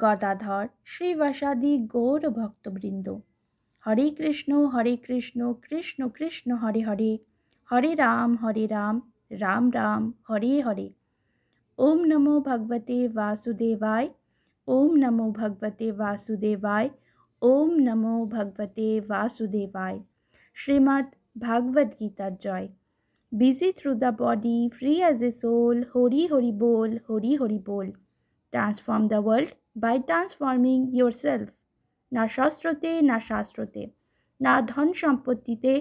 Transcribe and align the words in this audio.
গদাধর 0.00 0.64
শ্রীবাসাদি 0.84 1.72
গৌরভক্তবৃন্দ 1.92 3.06
হরে 3.84 4.06
কৃষ্ণ 4.10 4.50
হরে 4.66 4.94
কৃষ্ণ 4.96 5.40
কৃষ্ণ 5.62 6.00
কৃষ্ণ 6.08 6.48
হরে 6.56 6.82
হরে 6.82 7.12
হরে 7.70 7.90
রাম 7.94 8.30
হরে 8.36 8.64
রাম 8.66 8.96
রাম 9.40 9.64
রাম 9.74 10.02
হরে 10.28 10.52
হরে 10.60 10.88
ওম 11.78 11.98
নমো 12.10 12.34
ভগবতে 12.40 12.98
वासुदेवाय 13.16 14.06
ওম 14.68 14.90
নমো 14.96 15.26
ভগবতে 15.32 15.86
वासुदेवाय 16.00 16.86
ওম 17.42 17.70
নমো 17.80 18.14
ভগবতে 18.26 18.88
वासुदेवाय 19.10 19.96
শ্রীমদ্ 20.56 21.08
ভাগবত 21.38 21.88
গীতার 22.00 22.32
জয় 22.40 22.66
busy 23.32 23.68
through 23.78 23.90
the 23.94 24.10
body 24.20 24.58
free 24.76 24.94
as 25.00 25.20
a 25.22 25.30
soul 25.40 25.76
Hari 25.92 26.22
Hari 26.32 26.52
বোল 26.62 26.90
হরি 27.06 27.32
হরি 27.40 27.60
বোল 27.68 27.88
transform 28.52 29.02
the 29.08 29.20
world 29.24 29.50
by 29.76 29.96
transforming 30.06 30.78
transforming 30.80 31.20
self 31.20 31.48
না 32.12 32.24
শাস্ত্রতে 32.28 32.90
না 33.02 33.16
শাস্ত্রতে 33.20 33.82
না 34.40 34.54
ধন 34.62 34.88
সম্পত্তিতে 34.92 35.72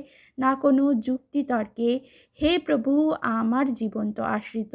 না 0.37 0.51
কোনো 0.55 0.83
যুক্তিতর্কে 1.07 1.89
হে 2.39 2.51
প্রভু 2.59 2.93
আমার 3.31 3.65
জীবন 3.73 4.05
তো 4.11 4.21
আশ্রিত 4.27 4.75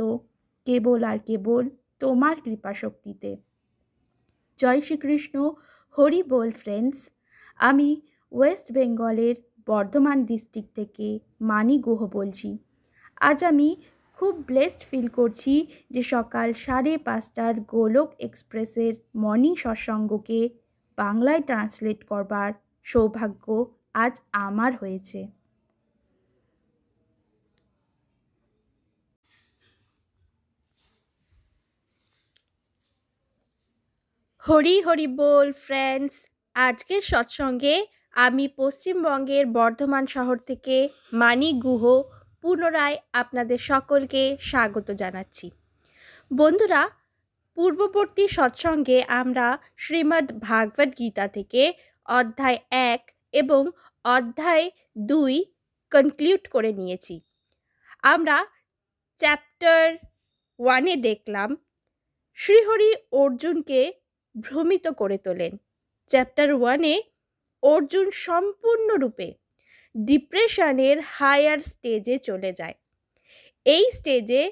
কেবল 0.66 1.00
আর 1.04 1.18
কেবল 1.18 1.64
তোমার 2.00 2.36
কৃপাশক্তিতে 2.40 3.30
জয় 4.58 4.80
শ্রীকৃষ্ণ 4.80 5.34
হরি 5.94 6.20
বোল 6.22 6.48
ফ্রেন্ডস 6.52 6.98
আমি 7.60 7.88
ওয়েস্ট 8.32 8.66
বেঙ্গলের 8.72 9.36
বর্ধমান 9.68 10.18
ডিস্ট্রিক্ট 10.24 10.70
থেকে 10.76 11.06
মানি 11.40 11.76
গুহ 11.78 12.00
বলছি 12.06 12.50
আজ 13.20 13.38
আমি 13.44 13.68
খুব 14.18 14.34
ব্লেসড 14.46 14.82
ফিল 14.90 15.08
করছি 15.08 15.54
যে 15.90 16.02
সকাল 16.12 16.48
সাড়ে 16.64 16.92
পাঁচটার 16.98 17.54
গোলক 17.66 18.08
এক্সপ্রেসের 18.20 18.92
মর্নিং 19.14 19.52
সৎসঙ্গকে 19.54 20.40
বাংলায় 20.98 21.42
ট্রান্সলেট 21.42 22.00
করবার 22.04 22.50
সৌভাগ্য 22.86 23.44
আজ 23.94 24.14
আমার 24.44 24.72
হয়েছে 24.80 25.20
হরি 34.44 34.76
হরি 34.80 35.06
বল 35.18 35.48
ফ্রেন্ডস 35.64 36.14
আজকের 36.56 37.02
সৎসঙ্গে 37.02 37.76
আমি 38.16 38.44
পশ্চিমবঙ্গের 38.58 39.44
বর্ধমান 39.52 40.04
শহর 40.06 40.36
থেকে 40.48 40.76
মানি 41.12 41.50
গুহ 41.58 41.84
পুনরায় 42.46 42.96
আপনাদের 43.14 43.60
সকলকে 43.70 44.22
স্বাগত 44.42 44.88
জানাচ্ছি 45.02 45.46
বন্ধুরা 46.30 46.82
পূর্ববর্তী 47.56 48.24
সৎসঙ্গে 48.28 48.98
আমরা 49.20 49.46
শ্রীমদ্ 49.78 50.28
ভাগবত 50.40 50.90
গীতা 50.98 51.26
থেকে 51.28 51.62
অধ্যায় 52.08 52.58
এক 52.90 53.02
এবং 53.34 53.62
অধ্যায় 54.04 54.66
দুই 55.08 55.34
কনক্লুড 55.92 56.42
করে 56.54 56.70
নিয়েছি 56.72 57.16
আমরা 58.04 58.36
চ্যাপ্টার 59.20 59.84
ওয়ানে 60.58 60.94
দেখলাম 61.08 61.50
শ্রীহরি 62.38 62.90
অর্জুনকে 63.12 63.80
ভ্রমিত 64.34 64.86
করে 65.00 65.18
তোলেন 65.18 65.52
চ্যাপ্টার 66.10 66.48
ওয়ানে 66.54 66.94
অর্জুন 67.62 68.06
সম্পূর্ণরূপে 68.24 69.28
ডিপ্রেশনের 69.96 70.96
হায়ার 71.10 71.60
স্টেজে 71.60 72.16
চলে 72.18 72.50
যায় 72.52 72.76
এই 73.66 73.84
স্টেজে 73.92 74.42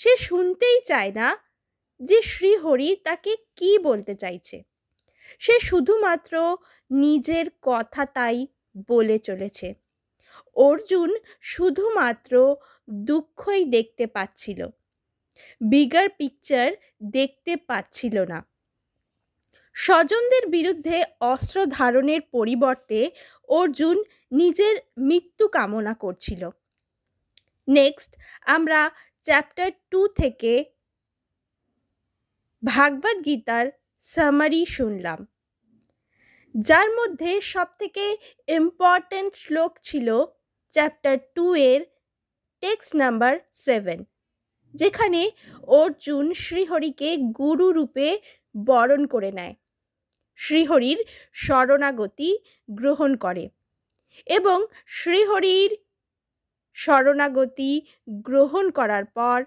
সে 0.00 0.12
শুনতেই 0.16 0.78
চায় 0.86 1.12
না 1.12 1.28
যে 2.00 2.18
শ্রীহরি 2.22 2.90
তাকে 3.04 3.32
কি 3.56 3.70
বলতে 3.78 4.14
চাইছে 4.14 4.56
সে 5.42 5.54
শুধুমাত্র 5.60 6.34
নিজের 6.90 7.46
কথাটাই 7.62 8.38
বলে 8.88 9.18
চলেছে 9.18 9.68
অর্জুন 10.56 11.10
শুধুমাত্র 11.42 12.32
দুঃখই 12.88 13.62
দেখতে 13.64 14.04
পাচ্ছিল 14.06 14.60
বিগার 15.60 16.08
পিকচার 16.08 16.68
দেখতে 17.10 17.52
পাচ্ছিল 17.68 18.16
না 18.24 18.38
স্বজনদের 19.76 20.44
বিরুদ্ধে 20.48 20.96
অস্ত্র 21.24 21.58
ধারণের 21.78 22.20
পরিবর্তে 22.32 23.00
অর্জুন 23.48 23.96
নিজের 24.32 24.74
মৃত্যু 25.00 25.44
কামনা 25.48 25.94
করছিল 25.94 26.42
নেক্সট 27.68 28.10
আমরা 28.46 28.80
চ্যাপ্টার 29.24 29.68
টু 29.90 30.00
থেকে 30.16 30.52
ভাগবত 32.62 33.16
গীতার 33.24 33.66
সামারি 34.04 34.62
শুনলাম 34.76 35.20
যার 36.54 36.88
মধ্যে 36.98 37.32
সবথেকে 37.46 38.04
ইম্পর্ট্যান্ট 38.48 39.32
শ্লোক 39.36 39.72
ছিল 39.82 40.08
চ্যাপ্টার 40.74 41.16
টু 41.36 41.46
এর 41.70 41.80
টেক্সট 42.62 42.92
নাম্বার 42.94 43.32
সেভেন 43.64 43.98
যেখানে 44.74 45.20
অর্জুন 45.74 46.26
শ্রীহরিকে 46.34 47.10
গুরু 47.38 47.66
রূপে 47.72 48.08
বরণ 48.54 49.02
করে 49.06 49.30
নেয় 49.36 49.54
শ্রীহরির 50.40 50.98
শরণাগতি 51.36 52.30
গ্রহণ 52.68 53.10
করে 53.16 53.44
এবং 54.28 54.58
শ্রীহরির 54.88 55.70
শরণাগতি 56.78 57.70
গ্রহণ 58.24 58.64
করার 58.70 59.04
পর 59.16 59.38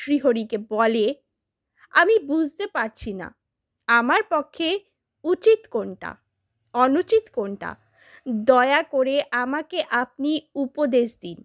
শ্রীহরিকে 0.00 0.58
বলে 0.70 1.06
আমি 1.94 2.16
বুঝতে 2.26 2.64
পারছি 2.66 3.10
না 3.12 3.28
আমার 3.88 4.22
পক্ষে 4.30 4.68
উচিত 5.24 5.60
কোনটা 5.70 6.10
অনুচিত 6.74 7.24
কোনটা 7.32 7.70
দয়া 8.46 8.80
করে 8.92 9.16
আমাকে 9.34 9.78
আপনি 9.92 10.32
উপদেশ 10.54 11.08
দিন 11.20 11.38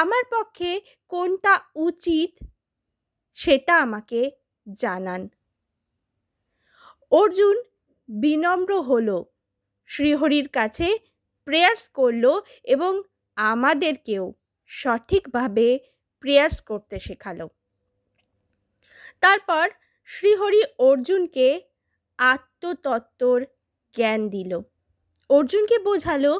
আমার 0.00 0.24
পক্ষে 0.32 0.70
কোনটা 1.12 1.54
উচিত 1.78 2.30
সেটা 3.38 3.74
আমাকে 3.78 4.20
জানান 4.66 5.22
অর্জুন 7.12 7.56
বিনম্র 8.12 8.70
হলো 8.80 9.16
শ্রীহরির 9.90 10.48
কাছে 10.48 10.88
প্রেয়ার্স 11.46 11.84
করল 11.94 12.24
এবং 12.64 12.92
আমাদেরকেও 13.36 14.24
সঠিকভাবে 14.70 15.66
প্রেয়ার্স 16.24 16.56
করতে 16.60 16.96
শেখালো 17.00 17.46
তারপর 19.22 19.64
শ্রীহরি 20.10 20.62
অর্জুনকে 20.78 21.48
আত্মতত্ত্বর 22.18 23.38
জ্ঞান 23.96 24.20
দিল 24.28 24.52
অর্জুনকে 25.30 25.76
বোঝালো 25.78 26.32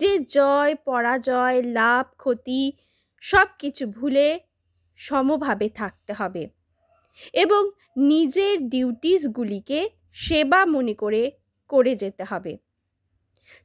যে 0.00 0.12
জয় 0.28 0.74
পরাজয় 0.86 1.58
লাভ 1.72 2.04
ক্ষতি 2.16 2.62
সব 3.22 3.48
কিছু 3.58 3.84
ভুলে 3.86 4.28
সমভাবে 5.00 5.68
থাকতে 5.70 6.12
হবে 6.12 6.42
এবং 7.34 7.62
নিজের 8.10 8.54
ডিউটিসগুলিকে 8.68 9.80
সেবা 10.16 10.60
মনে 10.66 10.94
করে 10.94 11.22
করে 11.70 11.92
যেতে 11.94 12.24
হবে 12.24 12.52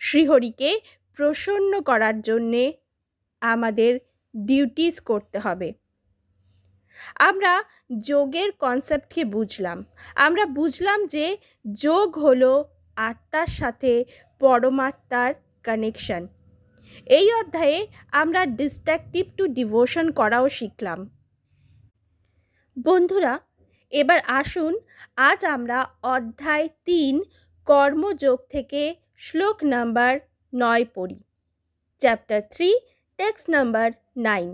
শ্রীহরিকে 0.01 0.71
প্রসন্ন 1.17 1.71
করার 1.81 2.17
জন্যে 2.21 2.63
আমাদের 3.41 3.91
ডিউটিস 4.33 4.95
করতে 5.01 5.37
হবে 5.39 5.69
আমরা 7.19 7.53
যোগের 8.01 8.49
কনসেপ্টকে 8.59 9.21
বুঝলাম 9.25 9.77
আমরা 10.15 10.43
বুঝলাম 10.55 10.99
যে 11.07 11.25
যোগ 11.81 12.07
হলো 12.17 12.51
আত্মার 12.97 13.49
সাথে 13.59 13.91
পরমাত্মার 14.41 15.31
কানেকশন 15.63 16.23
এই 17.07 17.27
অধ্যায়ে 17.33 17.79
আমরা 18.11 18.41
ডিস্ট্রাকটিভ 18.57 19.25
টু 19.37 19.43
ডিভোশন 19.47 20.05
করাও 20.11 20.45
শিখলাম 20.49 20.99
বন্ধুরা 22.77 23.33
এবার 23.91 24.19
আসুন 24.39 24.73
আজ 25.19 25.39
আমরা 25.55 25.79
অধ্যায় 26.07 26.67
তিন 26.85 27.15
কর্মযোগ 27.67 28.37
থেকে 28.49 28.81
শ্লোক 29.21 29.57
নাম্বার 29.65 30.13
নয় 30.53 30.85
পড়ি 30.95 31.19
chapter 32.01 32.39
three 32.53 32.69
text 33.19 33.47
number 33.55 33.87
nine 34.25 34.49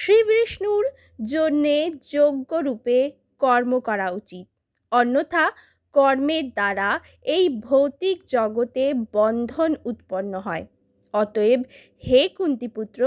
শ্রীবিষ্ণুর 0.00 0.84
জন্যে 1.26 1.76
যোগ্যরূপে 2.10 2.98
কর্ম 3.40 3.72
করা 3.88 4.08
উচিত 4.10 4.46
অন্যথা 4.92 5.44
কর্মের 5.94 6.46
দ্বারা 6.50 6.88
এই 7.34 7.44
ভৌতিক 7.60 8.18
জগতে 8.28 8.84
বন্ধন 9.12 9.70
উৎপন্ন 9.84 10.32
হয় 10.40 10.64
অতএব 11.14 11.60
হে 12.02 12.20
কুন্তিপুত্র 12.36 13.00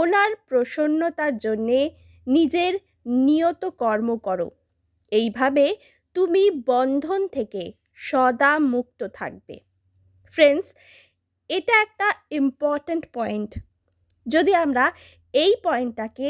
ওনার 0.00 0.30
প্রসন্নতার 0.48 1.34
জন্যে 1.38 1.78
নিজের 2.26 2.72
নিয়ত 3.24 3.62
কর্ম 3.80 4.08
করো 4.26 4.48
এইভাবে 5.12 5.66
তুমি 6.16 6.44
বন্ধন 6.66 7.20
থেকে 7.28 7.62
সদা 8.00 8.52
মুক্ত 8.72 9.00
থাকবে 9.14 9.56
ফ্রেন্ডস 10.34 10.66
এটা 11.50 11.74
একটা 11.82 12.08
ইম্পর্ট্যান্ট 12.30 13.04
পয়েন্ট 13.14 13.50
যদি 14.26 14.52
আমরা 14.54 14.84
এই 15.34 15.52
পয়েন্টটাকে 15.62 16.28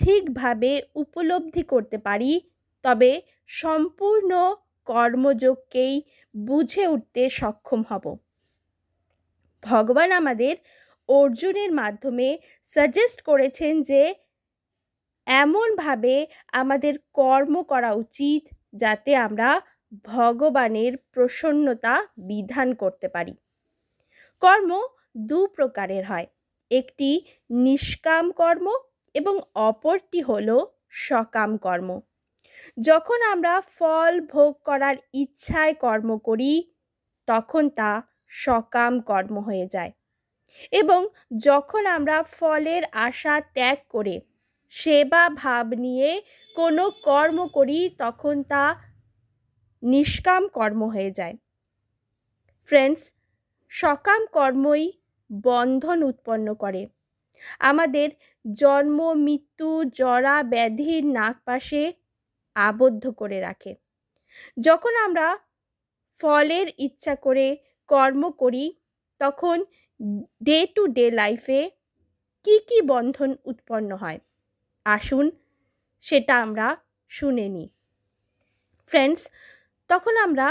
ঠিকভাবে 0.00 0.70
উপলব্ধি 0.94 1.62
করতে 1.62 1.96
পারি 1.98 2.32
তবে 2.84 3.10
সম্পূর্ণ 3.50 4.30
কর্মযোগকেই 4.86 5.94
বুঝে 6.34 6.84
উঠতে 6.86 7.22
সক্ষম 7.30 7.80
হব 7.82 8.04
ভগবান 9.62 10.08
আমাদের 10.12 10.54
অর্জুনের 11.08 11.70
মাধ্যমে 11.72 12.28
সাজেস্ট 12.70 13.18
করেছেন 13.22 13.72
যে 13.82 14.02
এমনভাবে 15.26 16.14
আমাদের 16.52 16.94
কর্ম 17.14 17.54
করা 17.62 17.90
উচিত 17.94 18.42
যাতে 18.74 19.10
আমরা 19.16 19.48
ভগবানের 20.10 20.92
প্রসন্নতা 21.12 21.94
বিধান 22.28 22.68
করতে 22.74 23.06
পারি 23.08 23.34
কর্ম 24.42 24.70
দু 25.28 25.40
প্রকারের 25.46 26.04
হয় 26.04 26.26
একটি 26.70 27.10
নিষ্কাম 27.58 28.24
কর্ম 28.32 28.66
এবং 29.14 29.34
অপরটি 29.60 30.20
হল 30.22 30.48
সকাম 31.06 31.50
কর্ম 31.56 31.90
যখন 32.78 33.18
আমরা 33.32 33.54
ফল 33.76 34.12
ভোগ 34.30 34.52
করার 34.66 34.96
ইচ্ছায় 35.14 35.74
কর্ম 35.74 36.10
করি 36.18 36.52
তখন 37.28 37.64
তা 37.68 37.90
সকাম 38.38 38.92
কর্ম 39.00 39.34
হয়ে 39.38 39.66
যায় 39.66 39.92
এবং 40.72 41.00
যখন 41.38 41.82
আমরা 41.86 42.16
ফলের 42.32 42.82
আশা 43.00 43.34
ত্যাগ 43.54 43.78
করে 43.90 44.14
সেবা 44.72 45.24
ভাব 45.36 45.66
নিয়ে 45.84 46.10
কোনো 46.56 46.84
কর্ম 47.04 47.38
করি 47.54 47.78
তখন 47.98 48.34
তা 48.50 48.64
নিষ্কাম 49.82 50.42
কর্ম 50.48 50.80
হয়ে 50.94 51.10
যায় 51.10 51.34
ফ্রেন্ডস 52.68 53.02
সকাম 53.72 54.20
কর্মই 54.34 54.84
বন্ধন 55.44 55.98
উৎপন্ন 56.02 56.46
করে 56.54 56.82
আমাদের 57.60 58.08
জন্ম 58.44 58.98
মৃত্যু 59.24 59.68
জরা 59.92 60.36
ব্যাধির 60.44 61.02
নাগপাশে 61.10 61.82
আবদ্ধ 62.56 63.04
করে 63.20 63.38
রাখে 63.40 63.72
যখন 64.56 64.94
আমরা 65.04 65.26
ফলের 66.20 66.66
ইচ্ছা 66.78 67.14
করে 67.16 67.46
কর্ম 67.88 68.22
করি 68.40 68.64
তখন 69.20 69.56
ডে 70.42 70.58
টু 70.74 70.82
ডে 70.88 71.06
লাইফে 71.12 71.60
কি 72.44 72.54
কি 72.68 72.78
বন্ধন 72.88 73.30
উৎপন্ন 73.44 73.90
হয় 73.96 74.20
আসুন 74.86 75.26
সেটা 76.04 76.34
আমরা 76.42 76.66
শুনে 77.10 77.46
নিই 77.48 77.68
ফ্রেন্ডস 78.92 79.22
তখন 79.90 80.14
আমরা 80.16 80.48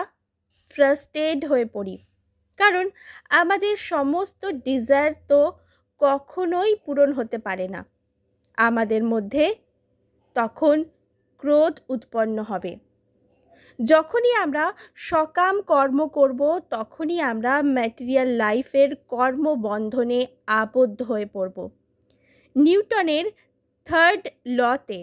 ফ্রাস্টেড 0.72 1.40
হয়ে 1.46 1.66
পড়ি 1.66 1.96
কারণ 2.60 2.86
আমাদের 3.32 3.74
সমস্ত 3.92 4.42
ডিজায়ার 4.66 5.12
তো 5.30 5.42
কখনোই 6.02 6.72
পূরণ 6.86 7.10
হতে 7.14 7.38
পারে 7.38 7.66
না 7.68 7.82
আমাদের 8.58 9.02
মধ্যে 9.04 9.46
তখন 10.36 10.78
ক্রোধ 11.44 11.76
উৎপন্ন 11.90 12.38
হবে 12.44 12.74
যখনই 13.80 14.34
আমরা 14.36 14.66
সকাম 15.04 15.56
কর্ম 15.62 16.00
করব 16.10 16.42
তখনই 16.70 17.18
আমরা 17.22 17.54
ম্যাটেরিয়াল 17.74 18.30
লাইফের 18.36 18.90
কর্মবন্ধনে 19.08 20.20
আবদ্ধ 20.56 21.00
হয়ে 21.04 21.28
পড়ব 21.34 21.58
নিউটনের 22.56 23.26
থার্ড 23.88 24.24
লতে 24.58 25.00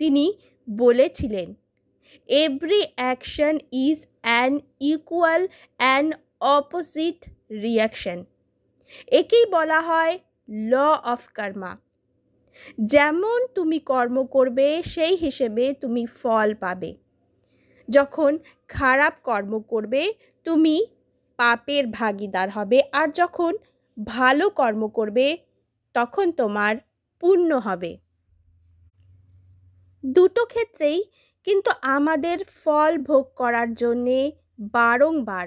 তিনি 0.00 0.24
বলেছিলেন 0.68 1.48
every 2.28 2.82
action 2.94 3.54
is 3.86 3.98
an 4.24 4.52
equal 4.84 5.42
an 5.80 6.06
opposite 6.54 7.18
reaction 7.62 8.18
একেই 9.12 9.46
বলা 9.52 9.80
হয় 9.80 10.14
ল 10.62 10.72
অফ 11.12 11.22
কর্মা 11.34 11.72
যেমন 12.84 13.38
তুমি 13.54 13.78
কর্ম 13.86 14.16
করবে 14.26 14.66
সেই 14.84 15.14
হিসেবে 15.16 15.64
তুমি 15.74 16.02
ফল 16.20 16.48
পাবে 16.54 16.90
যখন 17.88 18.32
খারাপ 18.70 19.14
কর্ম 19.24 19.52
করবে 19.70 20.02
তুমি 20.46 20.76
পাপের 21.38 21.84
ভাগিদার 21.90 22.48
হবে 22.50 22.78
আর 22.92 23.08
যখন 23.12 23.52
ভালো 23.96 24.46
কর্ম 24.50 24.82
করবে 24.88 25.26
তখন 25.94 26.26
তোমার 26.32 26.74
পূর্ণ 27.22 27.50
হবে 27.58 27.92
দুটো 30.04 30.42
ক্ষেত্রেই 30.44 30.98
কিন্তু 31.46 31.70
আমাদের 31.88 32.38
ফল 32.60 32.92
ভোগ 32.98 33.24
করার 33.36 33.68
জন্যে 33.74 34.18
বারংবার 34.74 35.46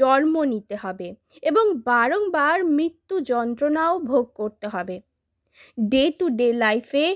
জন্ম 0.00 0.34
নিতে 0.44 0.76
হবে 0.76 1.08
এবং 1.42 1.64
বারংবার 1.84 2.56
মৃত্যু 2.68 3.14
যন্ত্রণাও 3.22 3.94
ভোগ 4.02 4.26
করতে 4.36 4.66
হবে 4.68 4.96
ডে 5.88 6.04
টু 6.10 6.26
ডে 6.30 6.48
লাইফে 6.54 7.04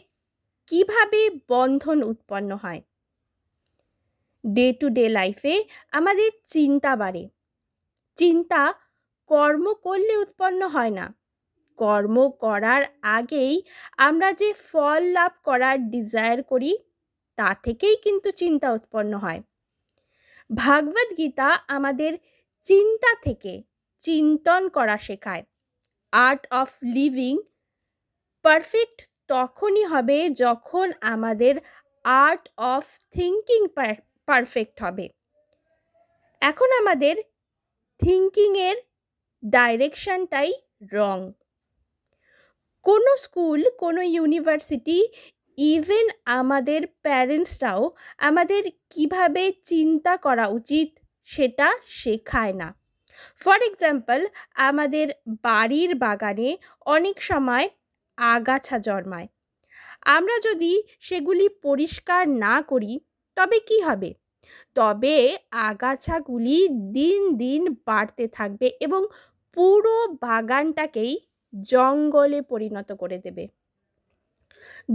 কিভাবে 0.70 1.20
বন্ধন 1.48 1.98
উৎপন্ন 2.02 2.50
হয় 2.56 2.80
ডে 4.44 4.66
টু 4.72 4.86
ডে 4.88 5.04
লাইফে 5.08 5.54
আমাদের 5.90 6.30
চিন্তা 6.46 6.92
বাড়ে 6.96 7.22
চিন্তা 8.18 8.62
কর্ম 9.30 9.66
করলে 9.82 10.14
উৎপন্ন 10.16 10.60
হয় 10.68 10.90
না 10.90 11.06
কর্ম 11.76 12.16
করার 12.40 12.82
আগেই 13.10 13.54
আমরা 13.98 14.28
যে 14.32 14.48
ফল 14.66 15.00
লাভ 15.08 15.32
করার 15.44 15.76
ডিজায়ার 15.90 16.38
করি 16.42 16.72
তা 17.38 17.48
থেকেই 17.64 17.96
কিন্তু 17.96 18.28
চিন্তা 18.32 18.68
উৎপন্ন 18.72 19.12
হয় 19.16 19.40
ভাগবত 20.50 21.08
গীতা 21.18 21.48
আমাদের 21.68 22.12
চিন্তা 22.64 23.10
থেকে 23.24 23.52
চিন্তন 24.02 24.62
করা 24.68 24.96
শেখায় 24.98 25.44
আর্ট 26.12 26.42
অফ 26.52 26.70
লিভিং 26.94 27.34
পারফেক্ট 28.44 28.98
তখনই 29.28 29.84
হবে 29.84 30.18
যখন 30.36 30.86
আমাদের 31.06 31.54
আর্ট 32.24 32.44
অফ 32.72 32.84
থিঙ্কিং 33.14 33.60
পারফেক্ট 34.28 34.76
হবে 34.82 35.06
এখন 36.42 36.68
আমাদের 36.80 37.14
থিঙ্কিংয়ের 38.00 38.76
ডাইরেকশানটাই 39.42 40.50
রং 40.92 41.18
কোনো 42.86 43.12
স্কুল 43.24 43.60
কোনো 43.78 44.00
ইউনিভার্সিটি 44.14 44.98
ইভেন 45.58 46.06
আমাদের 46.32 46.80
প্যারেন্টসরাও 47.04 47.82
আমাদের 48.18 48.62
কিভাবে 48.90 49.44
চিন্তা 49.64 50.14
করা 50.16 50.46
উচিত 50.48 50.88
সেটা 51.28 51.68
শেখায় 51.92 52.54
না 52.54 52.68
ফর 53.40 53.58
এক্সাম্পল 53.62 54.20
আমাদের 54.60 55.06
বাড়ির 55.44 55.90
বাগানে 55.94 56.48
অনেক 56.86 57.16
সময় 57.22 57.66
আগাছা 58.18 58.76
জন্মায় 58.78 59.28
আমরা 60.08 60.36
যদি 60.38 60.72
সেগুলি 61.00 61.46
পরিষ্কার 61.62 62.22
না 62.44 62.54
করি 62.70 62.92
তবে 63.36 63.58
কি 63.68 63.78
হবে 63.80 64.10
তবে 64.76 65.16
আগাছাগুলি 65.68 66.58
দিন 66.92 67.20
দিন 67.36 67.62
বাড়তে 67.86 68.24
থাকবে 68.28 68.66
এবং 68.80 69.02
পুরো 69.56 69.96
বাগানটাকেই 70.22 71.12
জঙ্গলে 71.52 72.40
পরিণত 72.42 72.88
করে 72.92 73.18
দেবে 73.18 73.44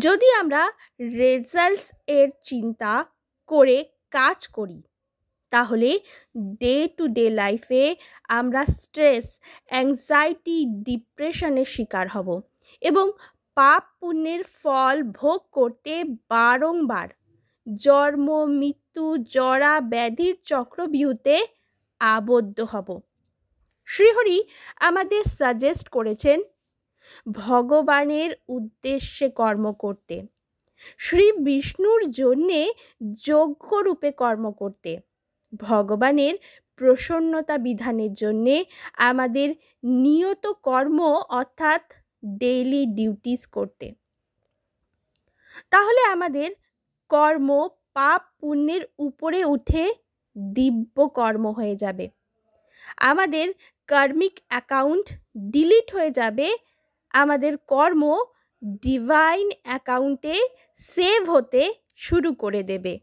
যদি 0.00 0.27
আমরা 0.41 0.63
রেজাল্টস 1.19 1.85
এর 2.17 2.29
চিন্তা 2.43 2.93
করে 3.49 3.77
কাজ 4.11 4.39
করি 4.47 4.79
তাহলে 5.51 5.89
ডে 6.59 6.75
টু 6.97 7.05
ডে 7.07 7.25
লাইফে 7.31 7.83
আমরা 8.29 8.61
স্ট্রেস 8.75 9.25
অ্যাংজাইটি 9.71 10.57
ডিপ্রেশনের 10.83 11.69
শিকার 11.75 12.05
হব 12.07 12.29
এবং 12.81 13.05
পাপ 13.57 13.83
পুণ্যের 13.99 14.41
ফল 14.59 14.95
ভোগ 15.11 15.39
করতে 15.51 15.93
বারংবার 16.29 17.09
জন্ম 17.67 18.27
মৃত্যু 18.53 19.05
জরা 19.27 19.73
ব্যাধির 19.91 20.35
চক্রবিহুতে 20.45 21.35
আবদ্ধ 22.01 22.59
হব 22.71 22.89
শ্রীহরি 23.91 24.37
আমাদের 24.79 25.23
সাজেস্ট 25.37 25.85
করেছেন 25.89 26.39
ভগবানের 27.43 28.29
উদ্দেশ্যে 28.49 29.27
কর্ম 29.39 29.65
করতে 29.83 30.15
শ্রী 30.99 31.27
বিষ্ণুর 31.39 32.01
জন্যে 32.11 32.61
যজ্ঞরূপে 33.21 34.09
কর্ম 34.13 34.45
করতে 34.53 34.91
ভগবানের 35.61 36.35
প্রসন্নতা 36.81 37.55
বিধানের 37.57 38.13
জন্যে 38.13 38.55
আমাদের 39.09 39.49
নিয়ত 40.01 40.45
কর্ম 40.63 40.99
অর্থাৎ 41.31 41.83
ডেইলি 42.37 42.83
ডিউটিস 42.97 43.41
করতে 43.47 43.87
তাহলে 45.71 46.01
আমাদের 46.13 46.49
কর্ম 47.11 47.49
পাপ 47.93 48.21
পুণ্যের 48.39 48.83
উপরে 48.99 49.39
উঠে 49.45 49.83
দিব্য 50.53 50.97
কর্ম 51.15 51.45
হয়ে 51.51 51.75
যাবে 51.75 52.05
আমাদের 53.03 53.47
কার্মিক 53.91 54.35
অ্যাকাউন্ট 54.49 55.07
ডিলিট 55.51 55.87
হয়ে 55.95 56.11
যাবে 56.11 56.47
আমাদের 57.13 57.53
কর্ম 57.67 58.03
ডিভাইন 58.81 59.47
অ্যাকাউন্টে 59.63 60.35
সেভ 60.79 61.21
হতে 61.29 61.63
শুরু 61.97 62.29
করে 62.33 62.61
দেবে 62.63 62.93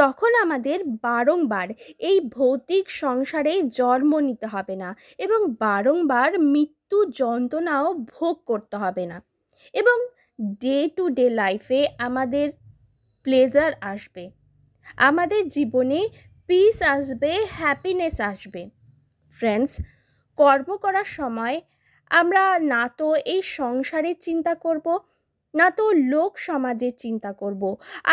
তখন 0.00 0.32
আমাদের 0.44 0.78
বারংবার 1.02 1.68
এই 2.00 2.18
ভৌতিক 2.30 2.84
সংসারে 3.00 3.54
জন্ম 3.70 4.12
নিতে 4.18 4.46
হবে 4.46 4.74
না 4.76 4.88
এবং 5.18 5.40
বারংবার 5.60 6.30
মৃত্যু 6.52 6.98
যন্ত্রণাও 7.18 7.86
ভোগ 8.14 8.34
করতে 8.46 8.76
হবে 8.76 9.04
না 9.06 9.18
এবং 9.74 9.96
ডে 10.60 10.78
টু 10.96 11.04
ডে 11.08 11.26
লাইফে 11.40 11.80
আমাদের 11.98 12.46
প্লেজার 13.26 13.72
আসবে 13.82 14.24
আমাদের 14.98 15.42
জীবনে 15.48 16.00
পিস 16.48 16.76
আসবে 16.94 17.32
হ্যাপিনেস 17.56 18.16
আসবে 18.30 18.62
ফ্রেন্ডস 19.40 19.72
কর্ম 20.38 20.68
করার 20.76 21.08
সময় 21.10 21.56
আমরা 22.10 22.44
না 22.72 22.84
তো 22.98 23.08
এই 23.24 23.42
সংসারের 23.58 24.16
চিন্তা 24.20 24.52
করব 24.54 24.86
না 25.54 25.68
তো 25.70 25.84
লোক 26.10 26.32
সমাজের 26.38 26.94
চিন্তা 26.96 27.30
করব 27.32 27.62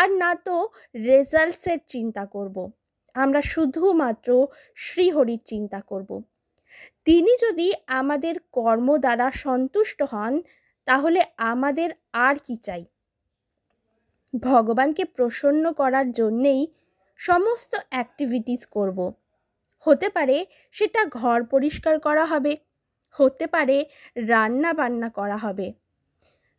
আর 0.00 0.08
না 0.22 0.32
তো 0.46 0.56
রেজাল্টসের 1.04 1.80
চিন্তা 1.88 2.24
করব 2.26 2.56
আমরা 3.14 3.40
শুধুমাত্র 3.42 4.28
শ্রীহরির 4.78 5.42
চিন্তা 5.46 5.80
করব 5.80 6.10
তিনি 7.06 7.32
যদি 7.40 7.68
আমাদের 7.90 8.34
কর্ম 8.52 8.88
দ্বারা 8.96 9.26
সন্তুষ্ট 9.44 9.98
হন 10.02 10.34
তাহলে 10.86 11.20
আমাদের 11.44 11.90
আর 12.18 12.36
কি 12.38 12.56
চাই 12.56 12.82
ভগবানকে 14.34 15.02
প্রসন্ন 15.16 15.64
করার 15.72 16.06
জন্যেই 16.12 16.62
সমস্ত 17.20 17.72
অ্যাক্টিভিটিস 17.90 18.62
করবো 18.66 19.06
হতে 19.86 20.08
পারে 20.10 20.36
সেটা 20.74 21.00
ঘর 21.14 21.38
পরিষ্কার 21.52 21.94
করা 22.00 22.24
হবে 22.24 22.52
হতে 23.16 23.46
পারে 23.46 23.76
রান্না 24.28 24.70
বান্না 24.72 25.08
করা 25.10 25.38
হবে 25.38 25.66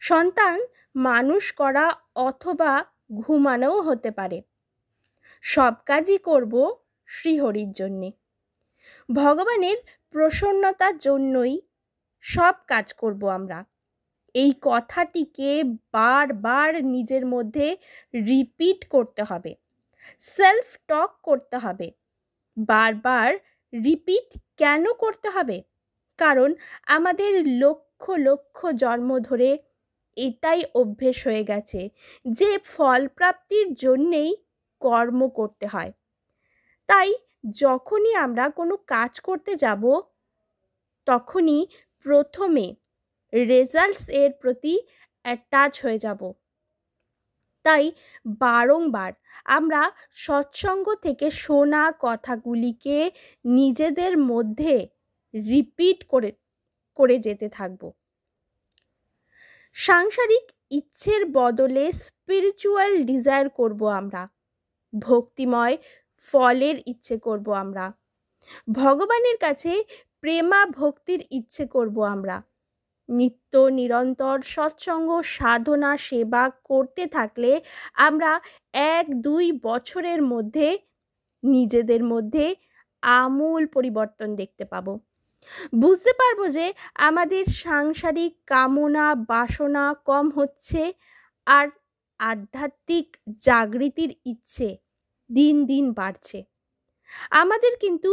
সন্তান 0.01 0.57
মানুষ 1.01 1.43
করা 1.53 1.85
অথবা 2.19 2.71
ঘুমানোও 3.17 3.77
হতে 3.81 4.11
পারে 4.11 4.37
সব 5.43 5.73
কাজই 5.85 6.17
করব 6.27 6.53
শ্রীহরির 7.09 7.71
জন্যে 7.71 8.09
ভগবানের 9.09 9.77
প্রসন্নতার 10.13 10.95
জন্যই 10.97 11.55
সব 12.25 12.55
কাজ 12.67 12.85
করব 12.93 13.21
আমরা 13.29 13.59
এই 14.35 14.51
কথাটিকে 14.61 15.51
বারবার 15.93 16.69
নিজের 16.85 17.23
মধ্যে 17.25 17.67
রিপিট 18.23 18.79
করতে 18.85 19.21
হবে 19.23 19.51
সেলফ 20.27 20.67
টক 20.87 21.11
করতে 21.23 21.57
হবে 21.57 21.87
বারবার 22.67 23.29
রিপিট 23.73 24.27
কেন 24.57 24.83
করতে 24.93 25.27
হবে 25.29 25.57
কারণ 26.19 26.49
আমাদের 26.87 27.31
লক্ষ 27.59 28.03
লক্ষ 28.19 28.57
জন্ম 28.75 29.09
ধরে 29.19 29.49
এটাই 30.17 30.61
অভ্যেস 30.75 31.17
হয়ে 31.27 31.43
গেছে 31.43 31.81
যে 32.31 32.51
ফল 32.67 33.01
প্রাপ্তির 33.07 33.67
জন্যেই 33.75 34.31
কর্ম 34.81 35.19
করতে 35.29 35.65
হয় 35.67 35.91
তাই 36.89 37.09
যখনই 37.59 38.13
আমরা 38.15 38.45
কোনো 38.49 38.75
কাজ 38.87 39.11
করতে 39.19 39.51
যাব 39.55 39.83
তখনই 41.07 41.61
প্রথমে 42.05 42.67
রেজাল্টস 43.33 44.03
এর 44.21 44.31
প্রতি 44.33 44.73
অ্যাটাচ 45.25 45.73
হয়ে 45.83 45.99
যাব 45.99 46.21
তাই 47.69 47.85
বারংবার 48.41 49.11
আমরা 49.49 49.81
সৎসঙ্গ 50.17 50.85
থেকে 51.05 51.27
শোনা 51.39 51.83
কথাগুলিকে 51.99 52.97
নিজেদের 53.49 54.13
মধ্যে 54.31 54.75
রিপিট 55.33 55.99
করে 56.11 56.29
করে 56.99 57.15
যেতে 57.17 57.47
থাকব 57.49 57.81
সাংসারিক 59.75 60.45
ইচ্ছের 60.71 61.21
বদলে 61.31 61.85
স্পিরিচুয়াল 62.03 62.91
ডিজায়ার 63.03 63.47
করব 63.49 63.81
আমরা 63.99 64.21
ভক্তিময় 64.93 65.75
ফলের 66.23 66.77
ইচ্ছে 66.85 67.15
করব 67.17 67.47
আমরা 67.63 67.85
ভগবানের 68.75 69.37
কাছে 69.37 69.71
প্রেমা 70.21 70.61
ভক্তির 70.77 71.21
ইচ্ছে 71.31 71.63
করব 71.65 71.97
আমরা 72.07 72.35
নিত্য 73.09 73.53
নিরন্তর 73.69 74.35
সৎসঙ্গ 74.45 75.09
সাধনা 75.29 75.91
সেবা 75.97 76.43
করতে 76.63 77.03
থাকলে 77.07 77.51
আমরা 77.97 78.31
এক 78.93 79.05
দুই 79.21 79.45
বছরের 79.63 80.21
মধ্যে 80.23 80.67
নিজেদের 81.43 82.01
মধ্যে 82.03 82.45
আমূল 83.03 83.63
পরিবর্তন 83.73 84.29
দেখতে 84.35 84.65
পাবো 84.65 84.93
বুঝতে 85.73 86.11
পারবো 86.13 86.43
যে 86.47 86.65
আমাদের 86.99 87.43
সাংসারিক 87.59 88.33
কামনা 88.47 89.07
বাসনা 89.29 89.85
কম 90.05 90.25
হচ্ছে 90.29 90.81
আর 91.47 91.65
আধ্যাত্মিক 92.19 93.07
জাগৃতির 93.39 94.11
ইচ্ছে 94.25 94.69
দিন 95.29 95.55
দিন 95.65 95.85
বাড়ছে 95.93 96.39
আমাদের 97.31 97.73
কিন্তু 97.79 98.11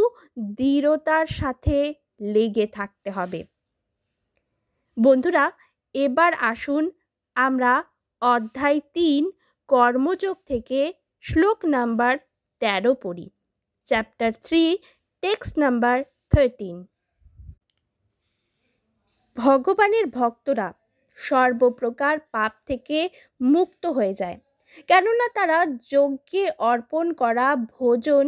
দৃঢ়তার 0.53 1.27
সাথে 1.39 1.77
লেগে 2.33 2.65
থাকতে 2.67 3.09
হবে 3.11 3.39
বন্ধুরা 4.97 5.45
এবার 5.95 6.31
আসুন 6.43 6.83
আমরা 7.35 7.73
অধ্যায় 8.21 8.79
তিন 8.95 9.23
কর্মযোগ 9.69 10.35
থেকে 10.45 10.79
শ্লোক 11.23 11.59
নাম্বার 11.67 12.13
তেরো 12.61 12.91
পড়ি 13.01 13.27
chapter 13.85 14.31
three 14.45 14.63
text 15.23 15.55
number 15.57 15.97
thirteen 16.31 16.77
ভগবানের 19.37 20.05
ভক্তরা 20.15 20.67
সর্বপ্রকার 21.17 22.15
পাপ 22.31 22.51
থেকে 22.67 22.97
মুক্ত 23.45 23.83
হয়ে 23.87 24.13
যায় 24.13 24.37
কেননা 24.89 25.27
তারা 25.35 25.59
যজ্ঞে 25.91 26.45
অর্পণ 26.63 27.05
করা 27.13 27.47
ভোজন 27.73 28.25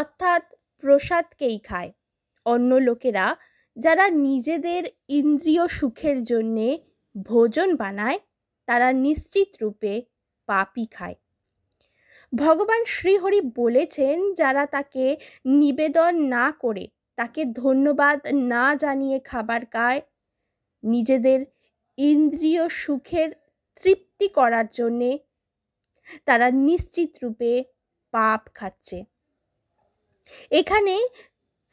অর্থাৎ 0.00 0.42
প্রসাদকেই 0.82 1.58
খায় 1.64 1.90
অন্য 2.46 2.70
লোকেরা 2.80 3.26
যারা 3.76 4.06
নিজেদের 4.26 4.82
ইন্দ্রিয় 5.08 5.64
সুখের 5.68 6.18
জন্যে 6.24 6.68
ভোজন 7.26 7.68
বানায় 7.76 8.18
তারা 8.68 8.88
নিশ্চিত 9.04 9.48
রূপে 9.60 9.92
পাপই 10.48 10.86
খায় 10.86 11.16
ভগবান 12.32 12.80
শ্রীহরি 12.84 13.40
বলেছেন 13.56 14.16
যারা 14.34 14.64
তাকে 14.66 15.04
নিবেদন 15.54 16.12
না 16.26 16.46
করে 16.60 16.84
তাকে 17.18 17.42
ধন্যবাদ 17.54 18.18
না 18.52 18.64
জানিয়ে 18.74 19.18
খাবার 19.20 19.62
খায় 19.66 20.00
নিজেদের 20.82 21.40
ইন্দ্রিয় 21.98 22.64
সুখের 22.68 23.28
তৃপ্তি 23.76 24.26
করার 24.28 24.66
জন্যে 24.72 25.10
তারা 26.24 26.48
নিশ্চিত 26.60 27.10
রূপে 27.22 27.52
পাপ 28.14 28.42
খাচ্ছে 28.54 28.98
এখানে 30.50 30.94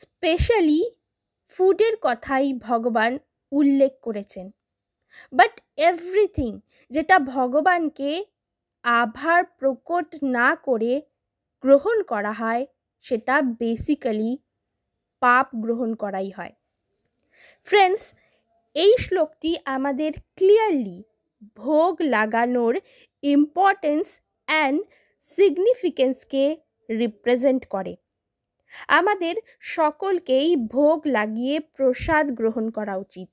স্পেশালি 0.00 0.82
ফুডের 1.52 1.94
কথাই 2.02 2.48
ভগবান 2.60 3.12
উল্লেখ 3.52 3.94
করেছেন 4.04 4.46
বাট 5.34 5.54
এভরিথিং 5.82 6.52
যেটা 6.92 7.16
ভগবানকে 7.30 8.12
আভার 8.84 9.42
প্রকট 9.60 10.08
না 10.38 10.50
করে 10.68 10.94
গ্রহণ 11.64 11.98
করা 12.04 12.34
হয় 12.34 12.64
সেটা 13.04 13.36
বেসিক্যালি 13.60 14.32
পাপ 15.22 15.48
গ্রহণ 15.56 15.90
করাই 15.94 16.30
হয় 16.32 16.54
ফ্রেন্ডস 17.68 18.04
এই 18.76 18.94
শ্লোকটি 18.98 19.52
আমাদের 19.66 20.12
ক্লিয়ারলি 20.38 21.00
ভোগ 21.58 21.94
লাগানোর 22.10 22.74
ইম্পর্টেন্স 23.24 24.08
অ্যান্ড 24.48 24.80
সিগনিফিকেন্সকে 25.28 26.44
রিপ্রেজেন্ট 26.90 27.64
করে 27.70 27.94
আমাদের 28.88 29.36
সকলকেই 29.70 30.50
ভোগ 30.68 31.00
লাগিয়ে 31.08 31.56
প্রসাদ 31.76 32.26
গ্রহণ 32.32 32.66
করা 32.70 32.96
উচিত 32.96 33.30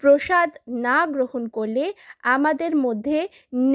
প্রসাদ 0.02 0.50
না 0.86 0.98
গ্রহণ 1.06 1.42
করলে 1.48 1.84
আমাদের 2.26 2.72
মধ্যে 2.76 3.18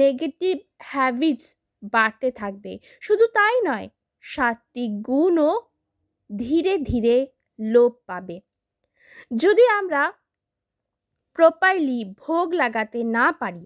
নেগেটিভ 0.00 0.56
হ্যাবিটস 0.84 1.46
বাড়তে 1.92 2.28
থাকবে 2.30 2.72
শুধু 3.00 3.24
তাই 3.34 3.56
নয় 3.64 3.88
সাত্ত্বিক 4.24 4.92
গুণও 5.02 5.52
ধীরে 6.30 6.74
ধীরে 6.82 7.16
লোপ 7.58 7.94
পাবে 8.06 8.36
যদি 9.34 9.64
আমরা 9.70 10.02
প্রপারলি 11.38 12.00
ভোগ 12.18 12.46
লাগাতে 12.54 13.00
না 13.16 13.26
পারি 13.32 13.64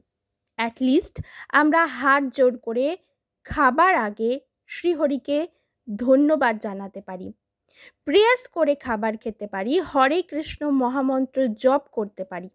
অ্যাটলিস্ট 0.58 1.16
আমরা 1.50 1.82
হাত 1.98 2.22
জোর 2.36 2.54
করে 2.58 2.86
খাবার 3.46 3.92
আগে 3.98 4.30
শ্রীহরিকে 4.66 5.38
ধন্যবাদ 5.88 6.54
জানাতে 6.58 7.00
পারি 7.00 7.28
প্রেয়ার্স 8.06 8.44
করে 8.48 8.74
খাবার 8.76 9.12
খেতে 9.16 9.46
পারি 9.46 9.72
হরে 9.80 10.18
কৃষ্ণ 10.22 10.62
মহামন্ত্র 10.72 11.38
জপ 11.56 11.82
করতে 11.92 12.24
পারি 12.24 12.48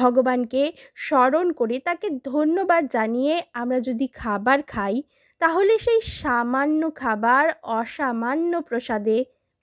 ভগবানকে 0.00 0.62
স্মরণ 0.96 1.46
করে 1.52 1.76
তাকে 1.78 2.08
ধন্যবাদ 2.24 2.82
জানিয়ে 2.92 3.34
আমরা 3.52 3.78
যদি 3.80 4.06
খাবার 4.14 4.58
খাই 4.68 4.96
তাহলে 5.40 5.74
সেই 5.78 6.00
সামান্য 6.20 6.82
খাবার 6.94 7.44
অসামান্য 7.72 8.52
প্রসাদে 8.62 9.18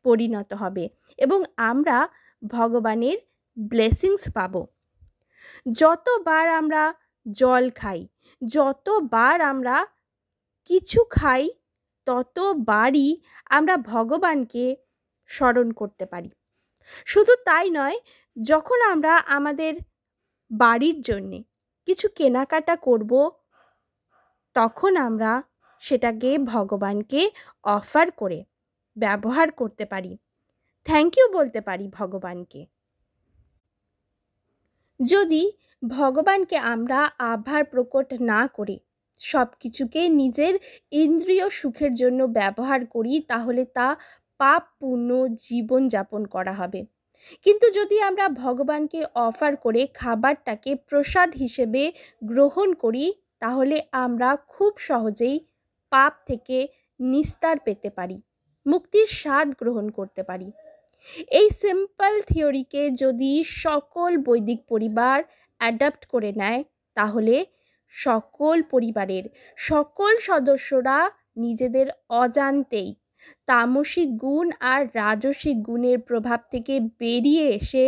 পরিণত 0.06 0.50
হবে 0.54 0.84
এবং 1.20 1.40
আমরা 1.64 1.98
ভগবানের 2.44 3.18
ব্লেসিংস 3.58 4.24
পাব 4.34 4.54
যতবার 5.72 6.46
আমরা 6.50 6.84
জল 7.26 7.66
খাই 7.70 8.02
যতবার 8.42 9.38
আমরা 9.42 9.76
কিছু 10.68 11.00
খাই 11.12 11.44
ততবারই 12.08 13.08
আমরা 13.50 13.76
ভগবানকে 13.78 14.66
স্মরণ 15.30 15.68
করতে 15.72 16.06
পারি 16.06 16.30
শুধু 17.08 17.34
তাই 17.46 17.68
নয় 17.70 17.98
যখন 18.38 18.80
আমরা 18.92 19.14
আমাদের 19.28 19.74
বাড়ির 20.52 20.98
জন্যে 21.02 21.40
কিছু 21.88 22.08
কেনাকাটা 22.16 22.76
করব 22.76 23.12
তখন 24.56 24.98
আমরা 24.98 25.32
সেটাকে 25.82 26.30
ভগবানকে 26.38 27.22
অফার 27.68 28.08
করে 28.12 28.40
ব্যবহার 28.98 29.48
করতে 29.52 29.86
পারি 29.86 30.12
থ্যাংক 30.86 31.12
ইউ 31.18 31.28
বলতে 31.34 31.60
পারি 31.62 31.86
ভগবানকে 31.90 32.62
যদি 35.00 35.44
ভগবানকে 35.84 36.58
আমরা 36.58 37.00
আভার 37.24 37.62
প্রকট 37.64 38.08
না 38.22 38.42
করে 38.48 38.76
সব 39.24 39.48
কিছুকে 39.62 40.02
নিজের 40.22 40.54
ইন্দ্রিয় 40.96 41.46
সুখের 41.50 41.92
জন্য 41.94 42.20
ব্যবহার 42.34 42.82
করি 42.86 43.14
তাহলে 43.28 43.64
তা 43.76 43.88
পাপ 44.40 44.64
পূর্ণ 44.80 45.10
জীবনযাপন 45.48 46.22
করা 46.26 46.54
হবে 46.54 46.82
কিন্তু 47.46 47.68
যদি 47.70 47.98
আমরা 48.02 48.26
ভগবানকে 48.44 49.00
অফার 49.20 49.54
করে 49.56 49.82
খাবারটাকে 49.94 50.72
প্রসাদ 50.88 51.30
হিসেবে 51.36 51.84
গ্রহণ 52.22 52.70
করি 52.74 53.06
তাহলে 53.40 53.78
আমরা 53.96 54.30
খুব 54.48 54.72
সহজেই 54.80 55.38
পাপ 55.92 56.14
থেকে 56.28 56.58
নিস্তার 57.00 57.58
পেতে 57.60 57.90
পারি 57.90 58.18
মুক্তির 58.66 59.08
স্বাদ 59.14 59.48
গ্রহণ 59.62 59.86
করতে 59.90 60.22
পারি 60.24 60.48
এই 61.32 61.50
সিম্পল 61.62 62.14
থিওরিকে 62.22 62.84
যদি 62.96 63.32
সকল 63.58 64.12
বৈদিক 64.18 64.60
পরিবার 64.70 65.18
অ্যাডাপ্ট 65.62 66.04
করে 66.06 66.32
নেয় 66.32 66.62
তাহলে 66.98 67.36
সকল 67.96 68.58
পরিবারের 68.72 69.26
সকল 69.60 70.14
সদস্যরা 70.20 70.98
নিজেদের 71.38 71.88
অজান্তেই 72.16 72.90
তামসিক 73.48 74.10
গুণ 74.18 74.48
আর 74.72 74.82
রাজসিক 74.96 75.58
গুণের 75.62 75.98
প্রভাব 76.00 76.40
থেকে 76.52 76.74
বেরিয়ে 77.00 77.46
এসে 77.50 77.86